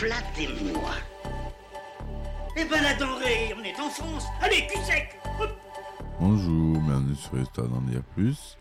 Flattez-moi. 0.00 0.92
Eh 2.56 2.64
ben 2.64 2.82
la 2.82 2.94
denrée, 2.94 3.54
on 3.54 3.62
est 3.62 3.78
en 3.78 3.90
France. 3.90 4.24
Allez, 4.40 4.66
cul 4.66 4.82
sec. 4.82 5.14
Bonjour, 6.18 6.78
bienvenue 6.78 7.14
sur 7.14 7.38
Histoire 7.38 7.68
d'en 7.68 7.82
dire 7.82 8.00
plus. 8.14 8.56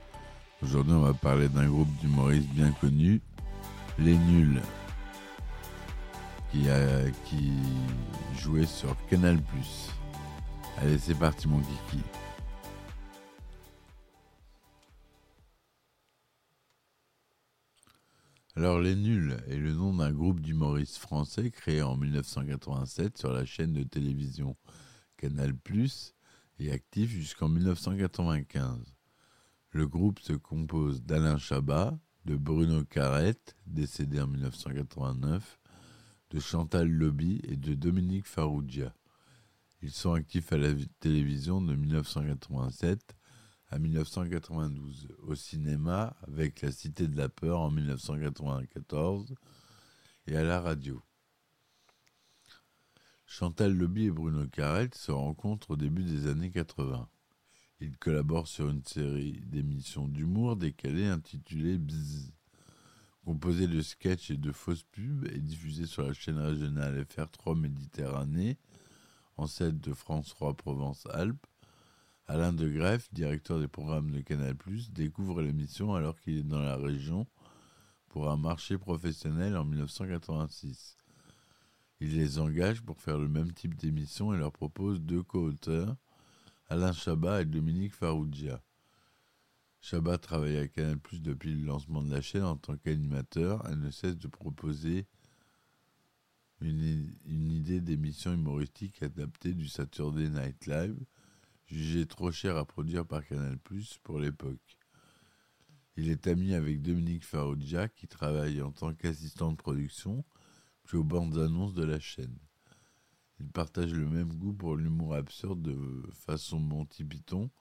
Aujourd'hui, 0.62 0.92
on 0.92 1.00
va 1.00 1.14
parler 1.14 1.48
d'un 1.48 1.70
groupe 1.70 1.88
d'humoristes 2.02 2.50
bien 2.50 2.72
connu, 2.72 3.22
Les 4.00 4.18
Nuls, 4.18 4.62
qui, 6.52 6.70
a, 6.70 7.10
qui 7.24 7.54
jouait 8.38 8.66
sur 8.66 8.94
Canal+. 9.10 9.40
Allez, 10.82 10.98
c'est 10.98 11.18
parti 11.18 11.48
mon 11.48 11.60
kiki. 11.60 12.04
Alors, 18.60 18.82
Les 18.82 18.98
Nuls 18.98 19.38
est 19.48 19.56
le 19.56 19.72
nom 19.72 19.94
d'un 19.94 20.12
groupe 20.12 20.42
d'humoristes 20.42 20.98
français 20.98 21.50
créé 21.50 21.82
en 21.82 21.96
1987 21.96 23.18
sur 23.18 23.32
la 23.32 23.46
chaîne 23.46 23.72
de 23.72 23.84
télévision 23.84 24.58
Canal+, 25.16 25.54
et 26.60 26.70
actif 26.70 27.10
jusqu'en 27.10 27.48
1995. 27.48 28.98
Le 29.70 29.88
groupe 29.88 30.20
se 30.20 30.34
compose 30.34 31.02
d'Alain 31.04 31.38
Chabat, 31.38 31.98
de 32.26 32.36
Bruno 32.36 32.84
Carrette, 32.84 33.56
décédé 33.66 34.20
en 34.20 34.28
1989, 34.28 35.58
de 36.32 36.40
Chantal 36.42 36.90
Lobby 36.90 37.40
et 37.46 37.56
de 37.56 37.76
Dominique 37.76 38.28
Farrugia. 38.28 38.94
Ils 39.82 39.92
sont 39.92 40.12
actifs 40.12 40.52
à 40.52 40.58
la 40.58 40.74
télévision 41.00 41.62
de 41.62 41.76
1987 41.76 43.16
à 43.72 43.78
1992, 43.78 45.08
au 45.28 45.36
cinéma 45.36 46.16
avec 46.28 46.62
La 46.62 46.72
Cité 46.72 47.08
de 47.08 47.18
la 47.18 47.30
Peur 47.30 47.60
en 47.60 47.70
1994 47.70 49.36
et 50.28 50.36
à 50.36 50.44
la 50.44 50.60
radio. 50.60 51.02
Chantal 53.26 53.76
Lobby 53.76 54.06
et 54.06 54.12
Bruno 54.12 54.48
Carrette 54.48 54.96
se 54.96 55.12
rencontrent 55.12 55.72
au 55.72 55.76
début 55.76 56.04
des 56.04 56.28
années 56.28 56.50
80. 56.50 57.08
Ils 57.80 57.96
collaborent 57.98 58.48
sur 58.48 58.70
une 58.70 58.84
série 58.84 59.40
d'émissions 59.46 60.08
d'humour 60.08 60.56
décalées 60.56 61.06
intitulée 61.06 61.78
Bzzz, 61.78 62.34
composée 63.24 63.68
de 63.68 63.82
sketchs 63.82 64.32
et 64.32 64.38
de 64.38 64.52
fausses 64.52 64.84
pubs 64.84 65.28
et 65.32 65.40
diffusée 65.40 65.86
sur 65.86 66.04
la 66.04 66.14
chaîne 66.14 66.40
régionale 66.40 67.04
FR3 67.04 67.56
Méditerranée, 67.56 68.58
en 69.38 69.44
ancêtre 69.44 69.80
de 69.80 69.94
France 69.94 70.30
3 70.30 70.56
Provence-Alpes. 70.56 71.46
Alain 72.32 72.54
de 72.54 72.70
Greff, 72.70 73.12
directeur 73.12 73.60
des 73.60 73.68
programmes 73.68 74.12
de 74.12 74.22
Canal+, 74.22 74.54
découvre 74.92 75.42
l'émission 75.42 75.96
alors 75.96 76.20
qu'il 76.20 76.38
est 76.38 76.44
dans 76.44 76.62
la 76.62 76.78
région 76.78 77.26
pour 78.08 78.30
un 78.30 78.38
marché 78.38 78.78
professionnel 78.78 79.58
en 79.58 79.66
1986. 79.66 80.96
Il 82.02 82.16
les 82.16 82.38
engage 82.38 82.84
pour 82.84 83.02
faire 83.02 83.18
le 83.18 83.28
même 83.28 83.52
type 83.52 83.74
d'émission 83.76 84.32
et 84.32 84.38
leur 84.38 84.52
propose 84.52 85.02
deux 85.02 85.24
co-auteurs, 85.24 85.96
Alain 86.68 86.94
Chabat 86.94 87.42
et 87.42 87.46
Dominique 87.46 87.96
Farrugia. 87.96 88.62
Chabat 89.82 90.20
travaille 90.20 90.60
à 90.60 90.68
Canal 90.68 91.00
depuis 91.14 91.56
le 91.56 91.66
lancement 91.66 92.04
de 92.04 92.12
la 92.12 92.22
chaîne 92.22 92.44
en 92.44 92.58
tant 92.58 92.78
qu'animateur. 92.78 93.68
Elle 93.68 93.80
ne 93.80 93.90
cesse 93.90 94.20
de 94.20 94.28
proposer 94.28 95.08
une 96.62 97.52
idée 97.52 97.82
d'émission 97.82 98.32
humoristique 98.32 99.02
adaptée 99.02 99.56
du 99.56 99.68
Saturday 99.68 100.30
Night 100.30 100.68
Live, 100.68 100.96
jugée 101.70 102.06
trop 102.08 102.32
chère 102.32 102.58
à 102.58 102.66
produire 102.66 103.06
par 103.06 103.26
Canal 103.26 103.58
Plus 103.60 104.00
pour 104.04 104.20
l'époque. 104.20 104.78
Il 105.98 106.10
est 106.10 106.28
ami 106.28 106.54
avec 106.54 106.82
Dominique 106.82 107.26
Farrugia 107.26 107.88
qui 107.88 108.08
travaille 108.08 108.62
en 108.62 108.72
tant 108.72 108.94
qu'assistant 108.94 109.52
de 109.52 109.58
production 109.58 110.24
puis 110.84 110.98
aux 110.98 111.04
bandes 111.04 111.38
annonces 111.38 111.74
de 111.74 111.84
la 111.84 112.00
chaîne. 112.00 112.38
Ils 113.40 113.50
partagent 113.50 113.94
le 113.94 114.10
même 114.10 114.34
goût 114.34 114.54
pour 114.54 114.76
l'humour 114.76 115.14
absurde 115.14 115.62
de 115.62 116.10
façon 116.14 116.60
Monty 116.60 117.04
Python 117.04 117.52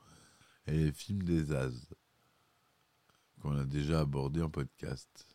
et 0.66 0.72
les 0.72 0.92
films 0.92 1.22
des 1.22 1.52
As, 1.52 1.92
qu'on 3.40 3.56
a 3.58 3.64
déjà 3.64 4.00
abordé 4.00 4.40
en 4.40 4.48
podcast. 4.48 5.26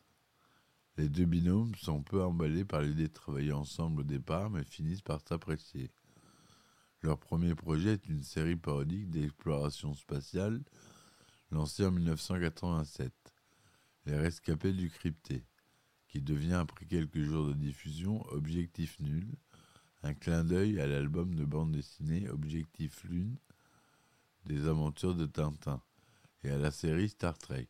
Les 0.97 1.09
deux 1.09 1.25
binômes 1.25 1.75
sont 1.75 2.01
peu 2.01 2.23
emballés 2.23 2.66
par 2.66 2.81
l'idée 2.81 3.07
de 3.07 3.13
travailler 3.13 3.51
ensemble 3.51 4.01
au 4.01 4.03
départ, 4.03 4.50
mais 4.50 4.63
finissent 4.63 5.01
par 5.01 5.22
s'apprécier. 5.22 5.91
Leur 7.03 7.19
premier 7.19 7.53
projet 7.53 7.94
est 7.94 8.08
une 8.08 8.24
série 8.24 8.56
parodique 8.56 9.09
d'exploration 9.09 9.94
spatiale 9.94 10.64
lancée 11.52 11.86
en 11.86 11.91
1987, 11.91 13.12
Les 14.06 14.16
Rescapés 14.16 14.72
du 14.72 14.90
Crypté 14.90 15.44
qui 16.08 16.22
devient 16.22 16.53
après 16.53 16.86
quelques 16.86 17.19
jours 17.19 17.47
de 17.47 17.53
diffusion 17.53 18.25
Objectif 18.28 19.02
Nul, 19.02 19.28
un 20.03 20.14
clin 20.14 20.46
d'œil 20.46 20.80
à 20.80 20.88
l'album 20.88 21.36
de 21.36 21.44
bande 21.44 21.74
dessinée 21.74 22.30
Objectif 22.30 23.03
Lune 23.03 23.35
des 24.46 24.66
aventures 24.68 25.16
de 25.16 25.25
Tintin 25.25 25.81
et 26.46 26.52
à 26.52 26.58
la 26.58 26.72
série 26.72 27.09
Star 27.09 27.38
Trek. 27.38 27.68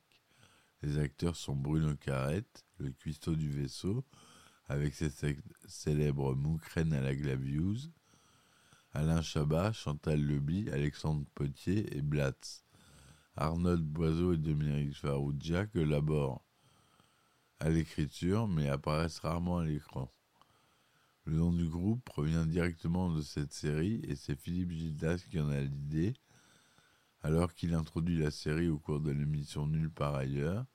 Les 0.83 0.99
acteurs 0.99 1.37
sont 1.37 1.55
Bruno 1.55 1.95
Carrette, 1.95 2.67
le 2.77 2.91
cuistot 2.91 3.35
du 3.35 3.49
vaisseau, 3.49 4.05
avec 4.67 4.93
ses 4.93 5.09
célèbres 5.65 6.35
moucrènes 6.35 6.93
à 6.93 7.01
la 7.01 7.15
Glavius, 7.15 7.89
Alain 8.95 9.23
Chabat, 9.23 9.71
Chantal 9.73 10.21
Leby, 10.21 10.69
Alexandre 10.69 11.25
Potier 11.33 11.97
et 11.97 12.03
Blatz. 12.03 12.63
Arnold 13.35 13.83
Boiseau 13.83 14.33
et 14.33 14.37
Dominique 14.37 14.95
Farrugia 14.95 15.65
collaborent 15.65 16.45
à 17.59 17.69
l'écriture, 17.69 18.47
mais 18.47 18.69
apparaissent 18.69 19.17
rarement 19.17 19.57
à 19.57 19.65
l'écran. 19.65 20.11
Le 21.25 21.37
nom 21.37 21.51
du 21.51 21.67
groupe 21.67 22.03
provient 22.05 22.45
directement 22.45 23.11
de 23.11 23.23
cette 23.23 23.51
série 23.51 23.99
et 24.03 24.15
c'est 24.15 24.39
Philippe 24.39 24.71
Gildas 24.71 25.23
qui 25.27 25.39
en 25.39 25.49
a 25.49 25.59
l'idée, 25.59 26.13
alors 27.23 27.55
qu'il 27.55 27.73
introduit 27.73 28.19
la 28.19 28.29
série 28.29 28.67
au 28.67 28.77
cours 28.77 28.99
de 28.99 29.09
l'émission 29.09 29.65
Nulle 29.65 29.89
par 29.89 30.13
ailleurs. 30.13 30.67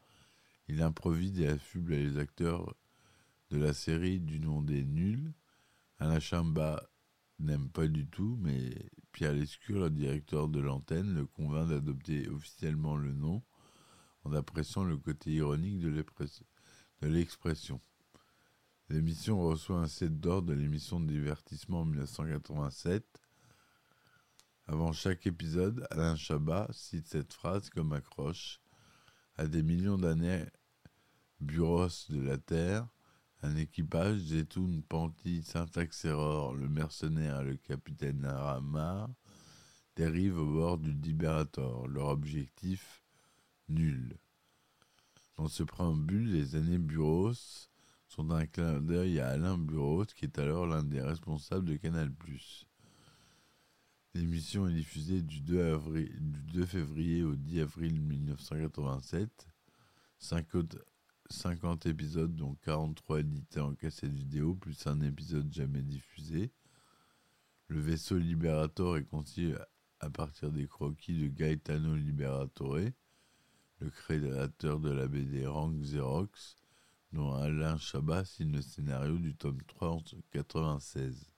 Il 0.67 0.83
improvise 0.83 1.39
et 1.39 1.47
affuble 1.47 1.95
les 1.95 2.19
acteurs 2.19 2.75
de 3.51 3.59
la 3.59 3.73
série 3.73 4.19
du 4.19 4.41
nom 4.41 4.61
des 4.61 4.85
Nuls. 4.85 5.33
Alain 6.01 6.19
Chamba 6.19 6.83
n'aime 7.39 7.71
pas 7.71 7.87
du 7.87 8.07
tout, 8.07 8.37
mais 8.41 8.71
Pierre 9.13 9.33
Lescure, 9.33 9.81
le 9.85 9.91
directeur 9.91 10.49
de 10.49 10.61
l'antenne, 10.61 11.15
le 11.15 11.27
convainc 11.27 11.69
d'adopter 11.69 12.29
officiellement 12.29 12.97
le 12.97 13.13
nom 13.13 13.43
en 14.25 14.33
appréciant 14.33 14.85
le 14.85 14.97
côté 14.97 15.33
ironique 15.33 15.81
de 15.81 15.89
l'expression. 17.03 17.81
L'émission 18.89 19.41
reçoit 19.41 19.81
un 19.81 19.87
set 19.87 20.19
d'or 20.19 20.43
de 20.43 20.55
l'émission 20.55 20.99
de 20.99 21.07
divertissement 21.07 21.83
en 21.83 21.85
1987. 21.85 23.05
Avant 24.67 24.93
chaque 24.93 25.27
épisode, 25.27 25.87
Alain 25.91 26.17
Chabat 26.17 26.69
cite 26.73 27.07
cette 27.07 27.33
phrase 27.33 27.71
comme 27.71 27.93
accroche 27.93 28.61
à 29.37 29.47
des 29.47 29.63
millions 29.63 29.99
d'années 29.99 30.45
buros 31.41 31.89
de 32.09 32.21
la 32.21 32.39
Terre, 32.39 32.89
un 33.43 33.57
équipage, 33.57 34.19
Zetoun, 34.19 34.83
Panty, 34.83 35.43
Syntax-Error, 35.43 36.55
le 36.55 36.69
mercenaire 36.69 37.41
et 37.43 37.51
le 37.51 37.57
capitaine 37.57 38.25
Aramar 38.25 39.09
dérivent 39.97 40.39
au 40.39 40.47
bord 40.47 40.79
du 40.79 40.93
Liberator. 40.93 41.87
Leur 41.89 42.09
objectif, 42.09 43.03
nul. 43.69 44.17
Dans 45.37 45.49
ce 45.49 45.63
préambule, 45.63 46.33
les 46.33 46.57
années 46.57 46.79
Buros 46.79 47.33
sont 48.09 48.31
un 48.31 48.47
clin 48.47 48.81
d'œil 48.81 49.21
à 49.21 49.29
Alain 49.29 49.57
Buros, 49.57 50.07
qui 50.07 50.25
est 50.25 50.39
alors 50.39 50.67
l'un 50.67 50.83
des 50.83 51.01
responsables 51.01 51.67
de 51.67 51.77
Canal+. 51.77 52.11
L'émission 54.15 54.69
est 54.69 54.73
diffusée 54.73 55.23
du 55.23 55.41
2, 55.43 55.75
avril, 55.75 56.13
du 56.19 56.43
2 56.55 56.67
février 56.67 57.23
au 57.23 57.37
10 57.37 57.61
avril 57.61 58.01
1987. 58.01 59.47
50 60.19 60.77
épisodes, 61.85 62.35
dont 62.35 62.57
43 62.63 63.21
édités 63.21 63.61
en 63.61 63.75
cassette 63.75 64.13
vidéo, 64.13 64.55
plus 64.55 64.87
un 64.87 65.01
épisode 65.01 65.53
jamais 65.53 65.83
diffusé. 65.83 66.51
Le 67.69 67.81
vaisseau 67.81 68.17
Liberator 68.17 68.97
est 68.97 69.05
conçu 69.05 69.55
à 70.01 70.11
partir 70.11 70.51
des 70.51 70.67
croquis 70.67 71.21
de 71.21 71.29
Gaetano 71.29 71.97
Liberatore, 71.97 72.91
le 73.81 73.91
créateur 73.91 74.81
de 74.81 74.91
la 74.91 75.07
BD 75.07 75.47
Rank 75.47 75.75
Xerox, 75.81 76.57
dont 77.13 77.35
Alain 77.35 77.77
Chabat 77.79 78.25
signe 78.25 78.53
le 78.53 78.63
scénario 78.63 79.19
du 79.19 79.35
tome 79.35 79.63
3 79.67 79.89
en 79.89 79.97
1996. 79.97 81.33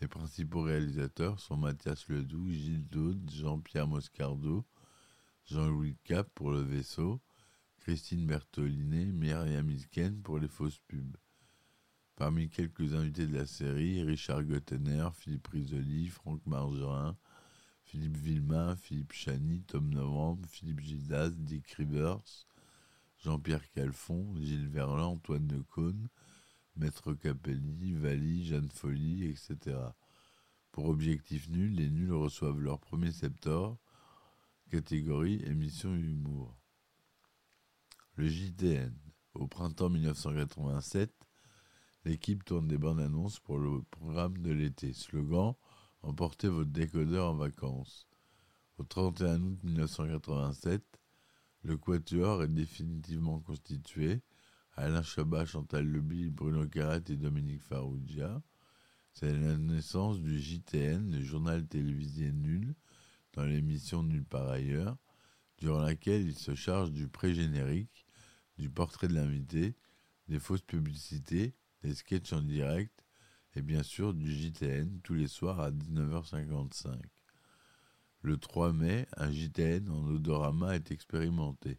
Les 0.00 0.08
principaux 0.08 0.62
réalisateurs 0.62 1.40
sont 1.40 1.56
Mathias 1.56 2.08
Ledoux, 2.08 2.50
Gilles 2.50 2.88
Daude, 2.88 3.30
Jean-Pierre 3.30 3.86
Moscardo, 3.86 4.64
Jean-Louis 5.46 5.96
Cap 6.04 6.28
pour 6.34 6.50
le 6.50 6.60
vaisseau, 6.60 7.20
Christine 7.88 8.26
Bertolinet, 8.26 9.06
Myriam 9.06 9.70
Isken 9.70 10.20
pour 10.20 10.38
les 10.38 10.46
fausses 10.46 10.78
pubs. 10.88 11.16
Parmi 12.16 12.50
quelques 12.50 12.92
invités 12.92 13.26
de 13.26 13.34
la 13.34 13.46
série, 13.46 14.02
Richard 14.02 14.44
Gottener, 14.44 15.08
Philippe 15.14 15.46
Risoli, 15.46 16.08
Franck 16.08 16.44
Margerin, 16.44 17.16
Philippe 17.84 18.18
Villemain, 18.18 18.76
Philippe 18.76 19.14
Chani, 19.14 19.62
Tom 19.62 19.88
Novembre, 19.88 20.46
Philippe 20.50 20.80
Gildas, 20.80 21.30
Dick 21.30 21.66
Rivers, 21.78 22.46
Jean-Pierre 23.24 23.66
Calfon, 23.70 24.36
Gilles 24.36 24.68
Verland, 24.68 25.14
Antoine 25.14 25.46
Decaune, 25.46 26.10
Maître 26.76 27.14
Capelli, 27.14 27.94
Valli, 27.94 28.44
Jeanne 28.44 28.68
Folly, 28.68 29.24
etc. 29.30 29.78
Pour 30.72 30.90
objectif 30.90 31.48
nul, 31.48 31.74
les 31.74 31.88
nuls 31.88 32.12
reçoivent 32.12 32.60
leur 32.60 32.80
premier 32.80 33.12
septor, 33.12 33.78
catégorie 34.70 35.42
émission 35.46 35.94
humour. 35.94 36.57
Le 38.18 38.26
JTN. 38.26 38.92
Au 39.34 39.46
printemps 39.46 39.90
1987, 39.90 41.14
l'équipe 42.04 42.44
tourne 42.44 42.66
des 42.66 42.76
bandes 42.76 42.98
annonces 42.98 43.38
pour 43.38 43.58
le 43.58 43.80
programme 43.92 44.38
de 44.38 44.50
l'été. 44.50 44.92
Slogan 44.92 45.54
Emportez 46.02 46.48
votre 46.48 46.72
décodeur 46.72 47.30
en 47.30 47.36
vacances. 47.36 48.08
Au 48.76 48.82
31 48.82 49.40
août 49.40 49.58
1987, 49.62 50.82
le 51.62 51.76
Quatuor 51.76 52.42
est 52.42 52.48
définitivement 52.48 53.38
constitué. 53.38 54.20
Alain 54.74 55.04
Chabat, 55.04 55.46
Chantal 55.46 55.86
Leby, 55.86 56.30
Bruno 56.30 56.66
Carrette 56.66 57.10
et 57.10 57.16
Dominique 57.16 57.62
Farrugia. 57.62 58.42
C'est 59.12 59.32
la 59.32 59.56
naissance 59.56 60.18
du 60.18 60.40
JTN, 60.40 61.12
le 61.12 61.22
journal 61.22 61.68
télévisé 61.68 62.32
nul, 62.32 62.74
dans 63.34 63.44
l'émission 63.44 64.02
Nul 64.02 64.24
par 64.24 64.48
ailleurs, 64.48 64.96
durant 65.58 65.82
laquelle 65.82 66.26
il 66.26 66.36
se 66.36 66.56
charge 66.56 66.90
du 66.90 67.06
pré-générique, 67.06 68.07
du 68.58 68.70
portrait 68.70 69.08
de 69.08 69.14
l'invité, 69.14 69.74
des 70.28 70.38
fausses 70.38 70.62
publicités, 70.62 71.54
des 71.82 71.94
sketchs 71.94 72.32
en 72.32 72.42
direct 72.42 73.04
et 73.54 73.62
bien 73.62 73.82
sûr 73.82 74.14
du 74.14 74.32
JTN 74.32 75.00
tous 75.02 75.14
les 75.14 75.28
soirs 75.28 75.60
à 75.60 75.70
19h55. 75.70 76.94
Le 78.22 78.36
3 78.36 78.72
mai, 78.72 79.06
un 79.16 79.30
JTN 79.30 79.88
en 79.88 80.04
odorama 80.06 80.74
est 80.74 80.90
expérimenté. 80.90 81.78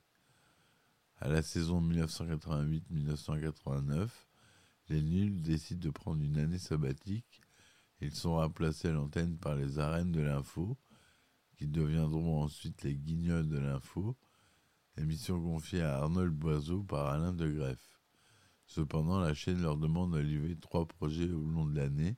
À 1.18 1.28
la 1.28 1.42
saison 1.42 1.82
1988-1989, 1.82 4.10
les 4.88 5.02
nuls 5.02 5.42
décident 5.42 5.82
de 5.82 5.90
prendre 5.90 6.24
une 6.24 6.38
année 6.38 6.58
sabbatique. 6.58 7.42
Ils 8.00 8.16
sont 8.16 8.36
remplacés 8.36 8.88
à 8.88 8.94
l'antenne 8.94 9.38
par 9.38 9.56
les 9.56 9.80
arènes 9.80 10.14
de 10.14 10.22
l'info, 10.22 10.78
qui 11.58 11.68
deviendront 11.68 12.42
ensuite 12.42 12.84
les 12.84 12.96
guignols 12.96 13.50
de 13.50 13.58
l'info, 13.58 14.16
émission 15.00 15.42
confiée 15.42 15.82
à 15.82 16.00
Arnold 16.00 16.34
Boiseau 16.34 16.84
par 16.84 17.08
Alain 17.08 17.34
de 17.34 17.50
Greff. 17.50 18.00
Cependant, 18.66 19.20
la 19.20 19.34
chaîne 19.34 19.62
leur 19.62 19.78
demande 19.78 20.14
de 20.14 20.20
livrer 20.20 20.56
trois 20.58 20.86
projets 20.86 21.32
au 21.32 21.48
long 21.48 21.66
de 21.66 21.76
l'année. 21.76 22.18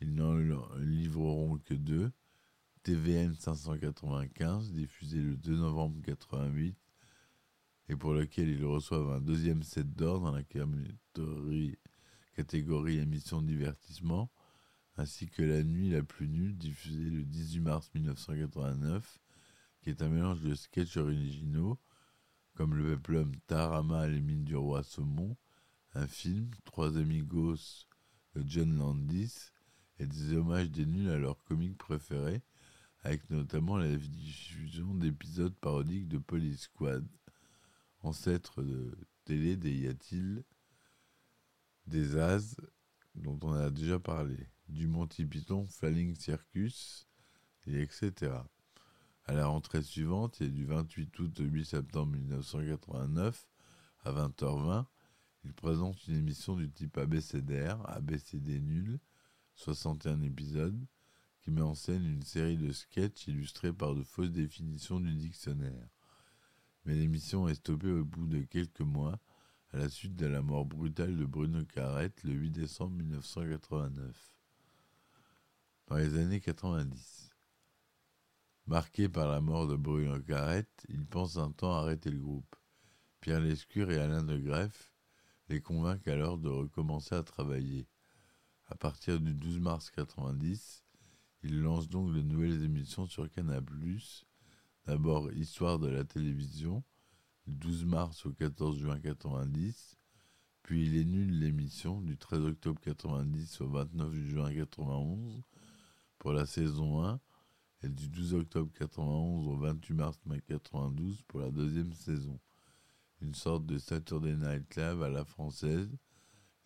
Ils 0.00 0.14
n'en 0.14 0.34
livreront 0.78 1.58
que 1.58 1.74
deux. 1.74 2.10
TVN 2.82 3.34
595, 3.34 4.72
diffusé 4.72 5.20
le 5.20 5.36
2 5.36 5.54
novembre 5.54 6.00
88, 6.02 6.74
et 7.90 7.96
pour 7.96 8.14
lequel 8.14 8.48
ils 8.48 8.64
reçoivent 8.64 9.10
un 9.10 9.20
deuxième 9.20 9.62
set 9.62 9.92
d'or 9.92 10.20
dans 10.20 10.32
la 10.32 10.42
catégorie, 10.42 11.76
catégorie 12.34 12.98
émission 12.98 13.42
divertissement, 13.42 14.30
ainsi 14.96 15.28
que 15.28 15.42
La 15.42 15.62
Nuit 15.62 15.90
la 15.90 16.02
plus 16.02 16.26
nulle, 16.26 16.56
diffusée 16.56 17.10
le 17.10 17.22
18 17.24 17.60
mars 17.60 17.90
1989, 17.94 19.18
qui 19.82 19.90
est 19.90 20.00
un 20.00 20.08
mélange 20.08 20.40
de 20.40 20.54
sketchs 20.54 20.96
originaux, 20.96 21.78
comme 22.60 22.74
le 22.74 22.94
peplum 22.94 23.34
Tarama 23.46 24.06
les 24.06 24.20
mines 24.20 24.44
du 24.44 24.54
roi 24.54 24.82
Saumon, 24.82 25.34
un 25.94 26.06
film, 26.06 26.50
Trois 26.66 26.98
Amigos 26.98 27.86
de 28.34 28.44
John 28.46 28.76
Landis, 28.76 29.50
et 29.98 30.06
des 30.06 30.34
hommages 30.34 30.70
des 30.70 30.84
nuls 30.84 31.08
à 31.08 31.16
leurs 31.16 31.42
comiques 31.44 31.78
préférés, 31.78 32.42
avec 33.02 33.30
notamment 33.30 33.78
la 33.78 33.96
diffusion 33.96 34.94
d'épisodes 34.94 35.54
parodiques 35.54 36.06
de 36.08 36.18
Police 36.18 36.64
Squad, 36.64 37.08
ancêtre 38.02 38.62
de 38.62 38.94
télé 39.24 39.56
des 39.56 39.72
Y 39.72 40.44
des 41.86 42.18
As, 42.18 42.56
dont 43.14 43.38
on 43.42 43.54
a 43.54 43.70
déjà 43.70 43.98
parlé, 43.98 44.36
du 44.68 44.86
Monty 44.86 45.24
Python, 45.24 45.66
Falling 45.66 46.14
Circus, 46.14 47.08
et 47.66 47.80
etc. 47.80 48.32
À 49.30 49.32
la 49.32 49.46
rentrée 49.46 49.80
suivante, 49.80 50.40
et 50.40 50.48
du 50.48 50.64
28 50.64 51.16
août 51.20 51.38
au 51.38 51.44
8 51.44 51.64
septembre 51.64 52.16
1989, 52.16 53.46
à 54.02 54.10
20h20, 54.10 54.86
il 55.44 55.52
présente 55.52 56.04
une 56.08 56.16
émission 56.16 56.56
du 56.56 56.68
type 56.68 56.98
ABCDR, 56.98 57.78
ABCD 57.88 58.58
nul, 58.58 58.98
61 59.54 60.22
épisodes, 60.22 60.84
qui 61.38 61.52
met 61.52 61.60
en 61.60 61.76
scène 61.76 62.04
une 62.04 62.24
série 62.24 62.56
de 62.56 62.72
sketchs 62.72 63.28
illustrés 63.28 63.72
par 63.72 63.94
de 63.94 64.02
fausses 64.02 64.32
définitions 64.32 64.98
du 64.98 65.14
dictionnaire. 65.14 65.88
Mais 66.84 66.96
l'émission 66.96 67.46
est 67.46 67.54
stoppée 67.54 67.92
au 67.92 68.04
bout 68.04 68.26
de 68.26 68.42
quelques 68.42 68.80
mois, 68.80 69.20
à 69.72 69.76
la 69.76 69.88
suite 69.88 70.16
de 70.16 70.26
la 70.26 70.42
mort 70.42 70.64
brutale 70.64 71.16
de 71.16 71.24
Bruno 71.24 71.64
Carrette 71.66 72.24
le 72.24 72.32
8 72.32 72.50
décembre 72.50 72.96
1989. 72.96 74.34
Dans 75.86 75.98
les 75.98 76.18
années 76.18 76.40
90. 76.40 77.29
Marqué 78.70 79.08
par 79.08 79.26
la 79.26 79.40
mort 79.40 79.66
de 79.66 79.74
Bruno 79.74 80.20
Carrette, 80.20 80.86
il 80.88 81.04
pense 81.04 81.38
un 81.38 81.50
temps 81.50 81.74
arrêter 81.74 82.08
le 82.08 82.20
groupe. 82.20 82.54
Pierre 83.20 83.40
Lescure 83.40 83.90
et 83.90 83.98
Alain 83.98 84.22
de 84.22 84.38
Greff 84.38 84.94
les 85.48 85.60
convainquent 85.60 86.06
alors 86.06 86.38
de 86.38 86.48
recommencer 86.48 87.16
à 87.16 87.24
travailler. 87.24 87.88
À 88.66 88.76
partir 88.76 89.18
du 89.18 89.34
12 89.34 89.58
mars 89.58 89.90
90, 89.90 90.84
il 91.42 91.60
lance 91.62 91.88
donc 91.88 92.14
de 92.14 92.22
nouvelles 92.22 92.62
émissions 92.62 93.06
sur 93.06 93.28
Canal+. 93.28 93.64
D'abord 94.86 95.32
Histoire 95.32 95.80
de 95.80 95.88
la 95.88 96.04
télévision, 96.04 96.84
du 97.48 97.56
12 97.56 97.86
mars 97.86 98.24
au 98.24 98.30
14 98.30 98.78
juin 98.78 99.00
90, 99.00 99.96
puis 100.62 100.86
Il 100.86 100.96
est 100.96 101.04
nul 101.04 101.40
l'émission 101.40 102.00
du 102.00 102.16
13 102.16 102.44
octobre 102.44 102.80
90 102.80 103.62
au 103.62 103.68
29 103.68 104.14
juin 104.14 104.54
91 104.54 105.42
pour 106.20 106.32
la 106.32 106.46
saison 106.46 107.04
1 107.04 107.20
et 107.82 107.88
du 107.88 108.08
12 108.08 108.34
octobre 108.34 108.70
91 108.78 109.48
au 109.48 109.56
28 109.56 109.94
mars 109.94 110.18
92 110.46 111.22
pour 111.22 111.40
la 111.40 111.50
deuxième 111.50 111.92
saison 111.94 112.38
une 113.20 113.34
sorte 113.34 113.66
de 113.66 113.78
Saturday 113.78 114.34
Night 114.34 114.76
Live 114.76 115.02
à 115.02 115.10
la 115.10 115.24
française. 115.24 115.88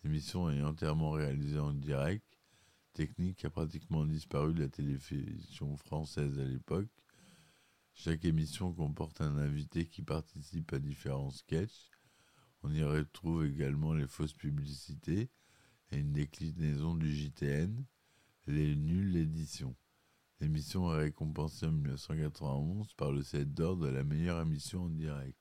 L'émission 0.03 0.49
est 0.49 0.61
entièrement 0.61 1.11
réalisée 1.11 1.59
en 1.59 1.73
direct, 1.73 2.25
technique 2.93 3.43
a 3.45 3.49
pratiquement 3.49 4.05
disparu 4.05 4.53
de 4.53 4.63
la 4.63 4.69
télévision 4.69 5.75
française 5.77 6.39
à 6.39 6.45
l'époque. 6.45 6.89
Chaque 7.93 8.25
émission 8.25 8.73
comporte 8.73 9.21
un 9.21 9.37
invité 9.37 9.85
qui 9.85 10.01
participe 10.01 10.73
à 10.73 10.79
différents 10.79 11.31
sketchs. 11.31 11.89
On 12.63 12.73
y 12.73 12.83
retrouve 12.83 13.45
également 13.45 13.93
les 13.93 14.07
fausses 14.07 14.33
publicités 14.33 15.29
et 15.91 15.97
une 15.97 16.13
déclinaison 16.13 16.95
du 16.95 17.13
JTN, 17.13 17.85
les 18.47 18.75
nuls 18.75 19.15
éditions. 19.15 19.75
L'émission 20.41 20.93
est 20.93 21.03
récompensée 21.03 21.65
en 21.65 21.71
1991 21.71 22.93
par 22.95 23.11
le 23.11 23.23
set 23.23 23.53
d'or 23.53 23.77
de 23.77 23.87
la 23.87 24.03
meilleure 24.03 24.41
émission 24.41 24.83
en 24.83 24.89
direct 24.89 25.37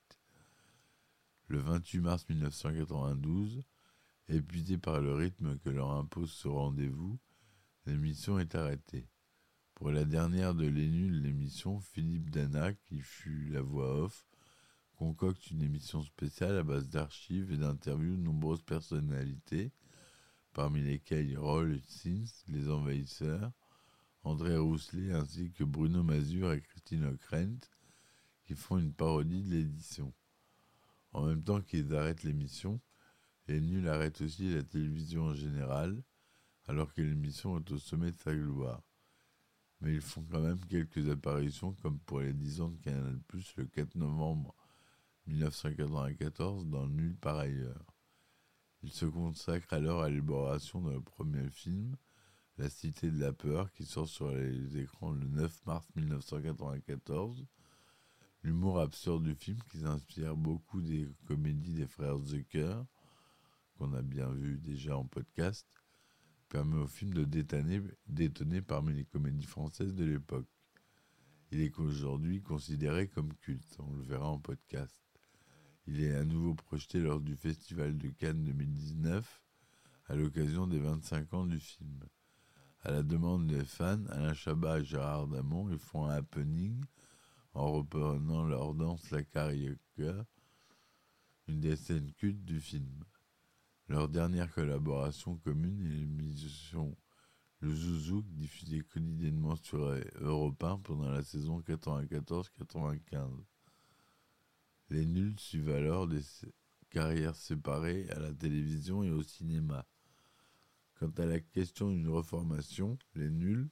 le 1.49 1.59
28 1.59 2.01
mars 2.01 2.29
1992, 2.29 3.63
épuisé 4.29 4.79
par 4.79 5.01
le 5.01 5.15
rythme 5.15 5.59
que 5.59 5.69
leur 5.69 5.91
impose 5.93 6.33
ce 6.33 6.49
rendez-vous, 6.49 7.19
l'émission 7.87 8.39
est 8.39 8.55
arrêtée. 8.55 9.09
Pour 9.75 9.91
la 9.91 10.05
dernière 10.05 10.55
de 10.55 10.67
l'énule 10.67 11.23
l'émission, 11.23 11.81
Philippe 11.81 12.31
Dana, 12.31 12.73
qui 12.73 13.01
fut 13.01 13.49
la 13.51 13.61
voix 13.61 14.05
off, 14.05 14.27
concocte 14.97 15.51
une 15.51 15.63
émission 15.63 16.03
spéciale 16.03 16.57
à 16.57 16.63
base 16.63 16.89
d'archives 16.89 17.53
et 17.53 17.57
d'interviews 17.57 18.17
de 18.17 18.23
nombreuses 18.23 18.63
personnalités, 18.63 19.73
parmi 20.55 20.81
lesquelles 20.81 21.37
Roll 21.37 21.81
Sins, 21.87 22.45
Les 22.49 22.71
Envahisseurs, 22.71 23.53
André 24.25 24.57
Rousselet 24.57 25.13
ainsi 25.13 25.53
que 25.53 25.65
Bruno 25.65 26.03
Mazur 26.03 26.53
et 26.53 26.63
Christine 26.63 27.05
Ockrent, 27.05 27.69
qui 28.45 28.55
font 28.55 28.79
une 28.79 28.93
parodie 28.93 29.43
de 29.43 29.51
l'édition. 29.51 30.13
En 31.13 31.27
même 31.27 31.43
temps 31.43 31.61
qu'ils 31.61 31.95
arrêtent 31.95 32.23
l'émission, 32.23 32.81
les 33.49 33.61
nuls 33.61 33.89
arrêtent 33.89 34.23
aussi 34.23 34.53
la 34.55 34.63
télévision 34.63 35.25
en 35.25 35.35
général, 35.35 36.03
alors 36.67 36.93
que 36.95 37.03
l'émission 37.03 37.59
est 37.59 37.71
au 37.71 37.79
sommet 37.79 38.13
de 38.13 38.17
sa 38.17 38.35
gloire. 38.35 38.83
Mais 39.81 39.95
ils 39.95 40.01
font 40.01 40.25
quand 40.31 40.41
même 40.41 40.65
quelques 40.67 41.11
apparitions, 41.11 41.75
comme 41.83 41.99
pour 42.01 42.21
les 42.21 42.33
10 42.33 42.63
ans 42.63 42.71
de 42.71 42.79
Canal+, 42.79 43.21
le 43.57 43.65
4 43.67 43.95
novembre 43.97 44.55
1994 45.27 46.67
dans 46.67 46.87
Nul 46.87 47.15
par 47.17 47.39
ailleurs. 47.39 47.85
Il 48.83 48.91
se 48.91 49.05
consacre 49.05 49.75
alors 49.75 50.03
à 50.03 50.09
l'élaboration 50.09 50.81
de 50.81 50.99
premier 50.99 51.49
film, 51.51 51.97
La 52.57 52.71
Cité 52.71 53.11
de 53.11 53.19
la 53.19 53.33
Peur, 53.33 53.73
qui 53.73 53.85
sort 53.85 54.09
sur 54.09 54.31
les 54.31 54.77
écrans 54.79 55.11
le 55.11 55.27
9 55.27 55.67
mars 55.67 55.89
1994. 55.97 57.45
L'humour 58.45 58.79
absurde 58.79 59.25
du 59.25 59.35
film, 59.35 59.59
qui 59.73 59.79
s'inspire 59.79 60.37
beaucoup 60.37 60.81
des 60.81 61.09
comédies 61.27 61.73
des 61.73 61.89
frères 61.89 62.17
Zucker, 62.21 62.81
qu'on 63.77 63.93
a 63.93 64.03
bien 64.03 64.31
vu 64.31 64.57
déjà 64.59 64.97
en 64.97 65.05
podcast, 65.05 65.67
permet 66.49 66.77
au 66.77 66.87
film 66.87 67.13
de 67.13 67.25
détonner, 67.25 67.83
détonner 68.07 68.63
parmi 68.63 68.95
les 68.95 69.05
comédies 69.05 69.47
françaises 69.47 69.97
de 69.97 70.05
l'époque. 70.05 70.47
Il 71.51 71.61
est 71.61 71.77
aujourd'hui 71.81 72.41
considéré 72.41 73.09
comme 73.09 73.35
culte, 73.35 73.77
on 73.81 73.97
le 73.97 74.03
verra 74.05 74.29
en 74.29 74.39
podcast. 74.39 74.97
Il 75.89 76.01
est 76.05 76.15
à 76.15 76.25
nouveau 76.25 76.55
projeté 76.55 77.01
lors 77.01 77.21
du 77.21 77.35
Festival 77.35 77.99
de 77.99 78.11
Cannes 78.11 78.45
2019 78.45 79.43
à 80.07 80.15
l'occasion 80.15 80.69
des 80.69 80.79
25 80.79 81.35
ans 81.35 81.47
du 81.47 81.59
film. 81.59 82.05
À 82.87 82.93
la 82.93 83.03
demande 83.03 83.47
des 83.47 83.65
fans, 83.65 84.05
Alain 84.11 84.35
Chabat 84.35 84.81
et 84.81 84.85
Gérard 84.85 85.27
Damon 85.27 85.71
ils 85.71 85.79
font 85.79 86.05
un 86.05 86.17
happening 86.17 86.85
en 87.55 87.73
reprenant 87.73 88.45
leur 88.45 88.75
danse 88.75 89.11
La 89.11 89.23
Carioca, 89.23 90.27
une 91.49 91.61
des 91.61 91.77
scènes 91.77 92.13
cultes 92.13 92.45
du 92.45 92.61
film. 92.61 93.03
Leur 93.89 94.11
dernière 94.11 94.53
collaboration 94.53 95.39
commune 95.39 95.81
est 95.81 95.97
l'émission 95.97 96.95
Le 97.61 97.75
Zouzouk, 97.75 98.27
diffusée 98.27 98.83
quotidiennement 98.83 99.57
sur 99.57 99.99
Europe 100.21 100.63
1 100.63 100.79
pendant 100.81 101.09
la 101.09 101.23
saison 101.23 101.61
94-95. 101.61 103.31
Les 104.91 105.07
nuls 105.07 105.41
suivent 105.41 105.71
alors 105.71 106.07
des 106.07 106.21
carrières 106.91 107.35
séparées 107.37 108.11
à 108.11 108.19
la 108.19 108.35
télévision 108.35 109.03
et 109.03 109.11
au 109.11 109.23
cinéma. 109.23 109.87
Quant 110.99 111.13
à 111.19 111.27
la 111.27 111.41
question 111.41 111.91
d'une 111.91 112.09
reformation, 112.09 112.99
les 113.15 113.31
nuls, 113.31 113.69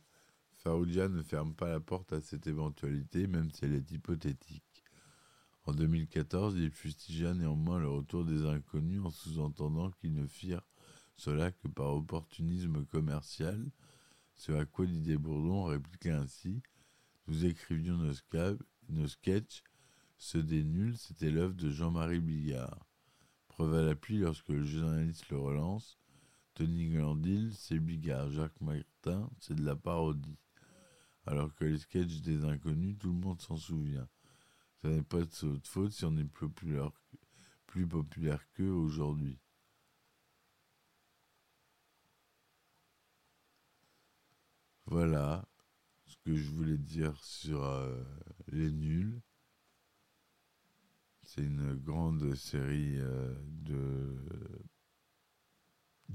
Faroudia 0.62 1.09
ne 1.09 1.23
ferme 1.23 1.55
pas 1.55 1.69
la 1.69 1.81
porte 1.81 2.12
à 2.12 2.21
cette 2.21 2.47
éventualité, 2.47 3.26
même 3.26 3.50
si 3.50 3.64
elle 3.64 3.75
est 3.75 3.91
hypothétique. 3.91 4.85
En 5.64 5.73
2014, 5.73 6.57
il 6.57 6.71
fustigeait 6.71 7.35
néanmoins 7.35 7.79
le 7.79 7.88
retour 7.88 8.25
des 8.25 8.45
inconnus 8.45 9.00
en 9.05 9.11
sous-entendant 9.11 9.91
qu'ils 9.93 10.14
ne 10.14 10.26
firent 10.26 10.67
cela 11.17 11.52
que 11.52 11.69
par 11.69 11.95
opportunisme 11.95 12.85
commercial, 12.87 13.71
ce 14.35 14.52
à 14.52 14.64
quoi 14.64 14.87
Didier 14.87 15.19
Bourdon 15.19 15.64
répliquait 15.64 16.11
ainsi 16.11 16.62
Nous 17.29 17.45
écrivions 17.45 17.97
nos, 17.97 18.12
nos 18.88 19.07
sketchs, 19.07 19.62
ceux 20.19 20.43
des 20.43 20.64
nuls, 20.64 20.97
c'était 20.97 21.31
l'œuvre 21.31 21.55
de 21.55 21.71
Jean-Marie 21.71 22.21
Bigard. 22.21 22.87
Preuve 23.49 23.75
à 23.75 23.83
l'appui, 23.83 24.19
lorsque 24.19 24.49
le 24.49 24.64
journaliste 24.64 25.29
le 25.29 25.38
relance, 25.38 25.99
Tony 26.54 26.88
Glandil, 26.90 27.54
c'est 27.54 27.78
Bigard, 27.78 28.30
Jacques 28.30 28.61
Martin, 28.61 29.30
c'est 29.40 29.54
de 29.54 29.64
la 29.64 29.75
parodie. 29.75 30.38
Alors 31.26 31.54
que 31.54 31.64
les 31.64 31.78
sketchs 31.78 32.21
des 32.21 32.44
inconnus, 32.44 32.99
tout 32.99 33.12
le 33.12 33.18
monde 33.18 33.40
s'en 33.40 33.56
souvient. 33.56 34.09
Ça 34.82 34.88
n'est 34.88 35.02
pas 35.02 35.21
de 35.21 35.47
votre 35.47 35.68
faute 35.68 35.92
si 35.92 36.04
on 36.04 36.16
est 36.16 36.25
plus 36.25 36.49
populaire, 36.49 36.90
plus 37.66 37.87
populaire 37.87 38.44
qu'eux 38.52 38.71
aujourd'hui. 38.71 39.38
Voilà 44.87 45.49
ce 46.06 46.16
que 46.25 46.35
je 46.35 46.50
voulais 46.50 46.76
dire 46.76 47.16
sur 47.25 47.62
euh, 47.62 48.04
les 48.49 48.71
nuls. 48.71 49.23
C'est 51.23 51.42
une 51.42 51.75
grande 51.76 52.35
série 52.35 52.99
euh, 52.99 53.35
de 53.47 54.18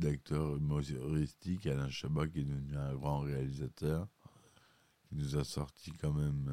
d'acteurs 0.08 0.56
humoristiques. 0.56 1.68
Alain 1.68 1.90
Chabat 1.90 2.28
qui 2.28 2.40
est 2.40 2.46
devenu 2.46 2.78
un 2.78 2.96
grand 2.96 3.20
réalisateur, 3.20 4.08
qui 5.04 5.16
nous 5.16 5.36
a 5.36 5.44
sorti 5.44 5.92
quand 5.92 6.14
même 6.14 6.48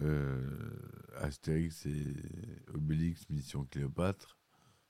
euh, 0.00 0.02
euh, 0.02 1.16
Astérix 1.18 1.86
et 1.86 2.14
Obélix 2.74 3.28
Mission 3.30 3.64
Cléopâtre. 3.64 4.36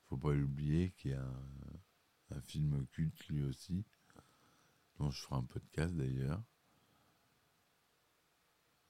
Faut 0.06 0.16
pas 0.16 0.32
l'oublier, 0.32 0.92
qui 0.96 1.10
est 1.10 1.14
un, 1.14 1.42
un 2.30 2.40
film 2.40 2.86
culte 2.92 3.28
lui 3.28 3.42
aussi, 3.42 3.84
dont 4.98 5.10
je 5.10 5.20
ferai 5.20 5.36
un 5.36 5.44
podcast 5.44 5.94
d'ailleurs. 5.94 6.42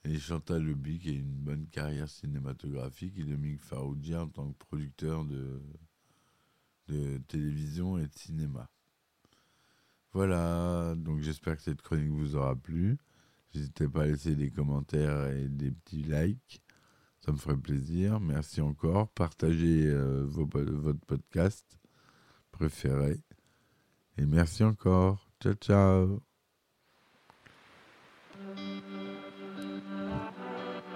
Et 0.04 0.18
Chantal 0.18 0.64
Leby 0.64 0.98
qui 0.98 1.10
a 1.10 1.12
une 1.12 1.42
bonne 1.42 1.66
carrière 1.66 2.08
cinématographique 2.08 3.18
et 3.18 3.24
Dominique 3.24 3.60
Faroudia 3.60 4.22
en 4.22 4.28
tant 4.28 4.50
que 4.50 4.58
producteur 4.58 5.26
de, 5.26 5.60
de 6.90 7.18
télévision 7.28 7.98
et 7.98 8.06
de 8.06 8.14
cinéma. 8.14 8.68
Voilà, 10.12 10.94
donc 10.96 11.20
j'espère 11.20 11.56
que 11.56 11.62
cette 11.62 11.82
chronique 11.82 12.10
vous 12.10 12.34
aura 12.34 12.56
plu. 12.56 12.98
N'hésitez 13.54 13.88
pas 13.88 14.02
à 14.02 14.06
laisser 14.06 14.34
des 14.34 14.50
commentaires 14.50 15.28
et 15.28 15.48
des 15.48 15.70
petits 15.70 16.02
likes. 16.02 16.62
Ça 17.20 17.32
me 17.32 17.36
ferait 17.36 17.56
plaisir. 17.56 18.18
Merci 18.20 18.60
encore. 18.60 19.08
Partagez 19.08 19.86
euh, 19.86 20.24
vos, 20.26 20.48
votre 20.52 21.00
podcast 21.06 21.78
préféré. 22.50 23.20
Et 24.16 24.26
merci 24.26 24.64
encore. 24.64 25.30
Ciao, 25.40 25.54
ciao. 25.54 26.20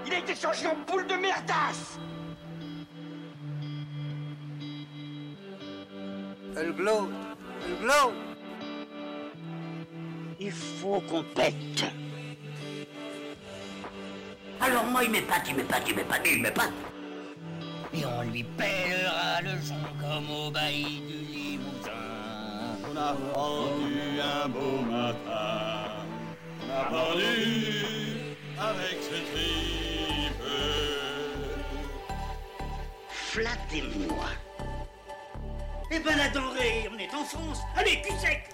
Il 0.07 0.13
a 0.13 0.19
été 0.19 0.35
changé 0.35 0.67
en 0.67 0.77
boule 0.87 1.07
de 1.07 1.15
merdasse 1.15 1.99
Elle 6.57 6.73
glow, 6.73 7.09
elle 7.67 7.77
glow. 7.81 8.13
Il 10.39 10.53
faut 10.53 11.01
qu'on 11.01 11.25
pète. 11.35 11.85
Alors 14.61 14.85
moi 14.85 15.03
il 15.03 15.11
m'épate, 15.11 15.49
il 15.49 15.57
m'épate, 15.57 15.83
il 15.89 15.97
m'épate, 15.97 16.21
il 16.27 16.43
m'épate. 16.43 16.73
Et 17.93 18.05
on 18.07 18.23
lui 18.23 18.45
pèlera 18.45 19.41
le 19.43 19.61
son 19.63 19.75
comme 20.01 20.31
au 20.31 20.51
bailli 20.51 21.01
du 21.01 21.19
Limousin. 21.33 21.91
On 22.89 22.97
a 22.97 23.13
rendu 23.35 24.21
un 24.21 24.49
beau 24.49 24.81
matin. 24.83 26.05
On 26.61 26.73
a 26.73 26.85
pendu 26.85 28.15
avec 28.59 29.03
ce 29.03 29.17
tripe. 29.33 30.45
Flattez-moi. 33.09 34.27
Eh 35.97 36.01
ben 36.01 36.17
la 36.17 36.29
denrée, 36.29 36.89
on 36.93 36.99
est 36.99 37.15
en 37.15 37.23
France. 37.25 37.61
Allez, 37.77 38.01
cul 38.03 38.19
sec 38.19 38.54